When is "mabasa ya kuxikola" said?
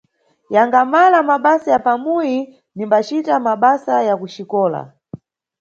3.39-4.81